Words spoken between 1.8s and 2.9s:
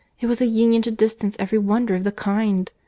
of the kind.